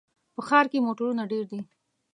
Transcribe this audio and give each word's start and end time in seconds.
په 0.35 0.41
ښار 0.47 0.65
کې 0.71 0.83
موټرونه 0.85 1.23
ډېر 1.31 1.45
دي. 1.51 1.61